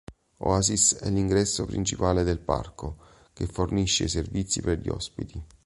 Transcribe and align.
Oasis 0.39 0.95
è 0.95 1.11
l'ingresso 1.11 1.63
principale 1.65 2.23
del 2.23 2.39
parco, 2.39 2.97
che 3.33 3.45
fornisce 3.45 4.05
i 4.05 4.09
servizi 4.09 4.59
per 4.59 4.79
gli 4.79 4.89
ospiti. 4.89 5.43